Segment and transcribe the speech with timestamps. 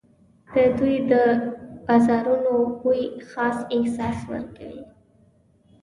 [0.53, 1.13] د دوی د
[1.85, 4.83] بازارونو بوی خاص احساس ورکوي.